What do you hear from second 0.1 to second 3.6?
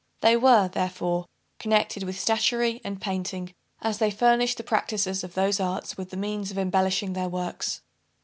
They were, therefore connected with statuary and painting,